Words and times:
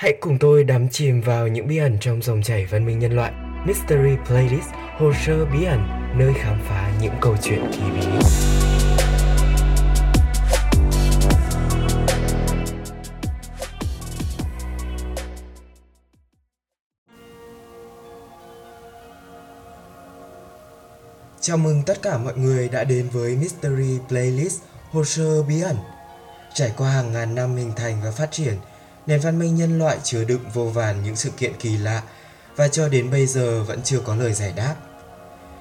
Hãy 0.00 0.16
cùng 0.20 0.38
tôi 0.38 0.64
đắm 0.64 0.88
chìm 0.88 1.20
vào 1.20 1.48
những 1.48 1.66
bí 1.68 1.76
ẩn 1.76 1.96
trong 2.00 2.22
dòng 2.22 2.42
chảy 2.42 2.66
văn 2.66 2.86
minh 2.86 2.98
nhân 2.98 3.16
loại. 3.16 3.32
Mystery 3.66 4.16
Playlist, 4.26 4.68
hồ 4.98 5.12
sơ 5.26 5.44
bí 5.44 5.64
ẩn, 5.64 5.88
nơi 6.18 6.32
khám 6.34 6.60
phá 6.68 6.92
những 7.00 7.12
câu 7.20 7.36
chuyện 7.42 7.70
kỳ 7.72 7.80
bí. 7.80 8.06
Chào 21.40 21.56
mừng 21.56 21.82
tất 21.86 22.02
cả 22.02 22.18
mọi 22.18 22.36
người 22.36 22.68
đã 22.68 22.84
đến 22.84 23.08
với 23.12 23.36
Mystery 23.36 23.98
Playlist, 24.08 24.62
hồ 24.90 25.04
sơ 25.04 25.42
bí 25.42 25.60
ẩn. 25.60 25.76
Trải 26.54 26.72
qua 26.76 26.90
hàng 26.90 27.12
ngàn 27.12 27.34
năm 27.34 27.56
hình 27.56 27.72
thành 27.76 27.96
và 28.04 28.10
phát 28.10 28.30
triển, 28.30 28.54
nền 29.06 29.20
văn 29.20 29.38
minh 29.38 29.56
nhân 29.56 29.78
loại 29.78 29.98
chứa 30.02 30.24
đựng 30.24 30.44
vô 30.54 30.64
vàn 30.64 31.02
những 31.02 31.16
sự 31.16 31.30
kiện 31.30 31.52
kỳ 31.58 31.76
lạ 31.76 32.02
và 32.56 32.68
cho 32.68 32.88
đến 32.88 33.10
bây 33.10 33.26
giờ 33.26 33.64
vẫn 33.64 33.82
chưa 33.82 34.00
có 34.00 34.16
lời 34.16 34.32
giải 34.32 34.52
đáp. 34.56 34.74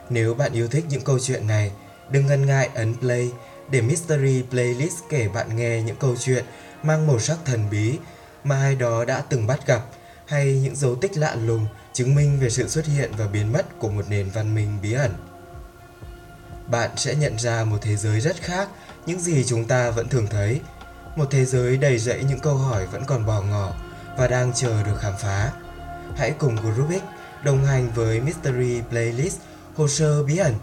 Nếu 0.09 0.33
bạn 0.33 0.53
yêu 0.53 0.67
thích 0.67 0.85
những 0.89 1.01
câu 1.01 1.19
chuyện 1.19 1.47
này, 1.47 1.71
đừng 2.09 2.27
ngần 2.27 2.45
ngại 2.45 2.69
ấn 2.75 2.95
play 2.99 3.31
để 3.71 3.81
Mystery 3.81 4.43
Playlist 4.49 4.97
kể 5.09 5.27
bạn 5.27 5.55
nghe 5.55 5.81
những 5.81 5.95
câu 5.95 6.15
chuyện 6.19 6.45
mang 6.83 7.07
màu 7.07 7.19
sắc 7.19 7.37
thần 7.45 7.69
bí 7.71 7.97
mà 8.43 8.55
ai 8.55 8.75
đó 8.75 9.05
đã 9.05 9.23
từng 9.29 9.47
bắt 9.47 9.67
gặp 9.67 9.81
hay 10.25 10.59
những 10.63 10.75
dấu 10.75 10.95
tích 10.95 11.17
lạ 11.17 11.35
lùng 11.35 11.65
chứng 11.93 12.15
minh 12.15 12.39
về 12.39 12.49
sự 12.49 12.67
xuất 12.67 12.85
hiện 12.85 13.11
và 13.17 13.27
biến 13.27 13.51
mất 13.51 13.79
của 13.79 13.89
một 13.89 14.05
nền 14.09 14.29
văn 14.29 14.55
minh 14.55 14.77
bí 14.81 14.93
ẩn. 14.93 15.11
Bạn 16.67 16.89
sẽ 16.97 17.15
nhận 17.15 17.39
ra 17.39 17.63
một 17.63 17.77
thế 17.81 17.95
giới 17.95 18.21
rất 18.21 18.41
khác 18.41 18.69
những 19.05 19.19
gì 19.19 19.43
chúng 19.43 19.65
ta 19.65 19.91
vẫn 19.91 20.09
thường 20.09 20.27
thấy– 20.27 20.59
một 21.15 21.25
thế 21.31 21.45
giới 21.45 21.77
đầy 21.77 21.97
rẫy 21.97 22.23
những 22.23 22.39
câu 22.39 22.55
hỏi 22.55 22.85
vẫn 22.85 23.05
còn 23.05 23.25
bò 23.25 23.41
ngỏ 23.41 23.73
và 24.17 24.27
đang 24.27 24.53
chờ 24.53 24.83
được 24.83 24.99
khám 24.99 25.13
phá. 25.19 25.51
Hãy 26.17 26.31
cùng 26.31 26.55
Group 26.55 26.89
X 26.89 27.03
đồng 27.43 27.65
hành 27.65 27.89
với 27.95 28.21
Mystery 28.21 28.81
Playlist 28.89 29.37
hồ 29.75 29.87
sơ 29.87 30.23
bí 30.23 30.37
ẩn 30.37 30.53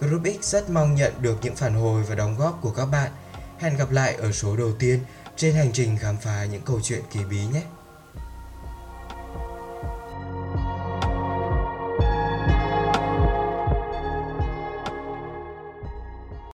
Group 0.00 0.22
X 0.42 0.52
rất 0.52 0.70
mong 0.70 0.94
nhận 0.94 1.12
được 1.20 1.38
những 1.42 1.56
phản 1.56 1.74
hồi 1.74 2.02
và 2.02 2.14
đóng 2.14 2.36
góp 2.38 2.58
của 2.62 2.70
các 2.70 2.86
bạn. 2.86 3.10
Hẹn 3.58 3.76
gặp 3.76 3.90
lại 3.90 4.14
ở 4.14 4.32
số 4.32 4.56
đầu 4.56 4.72
tiên 4.78 5.00
trên 5.36 5.54
hành 5.54 5.72
trình 5.72 5.96
khám 5.96 6.16
phá 6.16 6.44
những 6.44 6.62
câu 6.62 6.80
chuyện 6.82 7.02
kỳ 7.10 7.20
bí 7.30 7.46
nhé! 7.52 7.62